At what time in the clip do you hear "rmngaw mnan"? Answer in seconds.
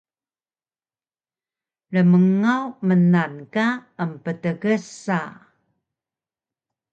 2.03-3.33